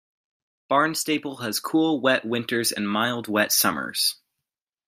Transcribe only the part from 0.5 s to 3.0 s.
Barnstaple has cool, wet winters and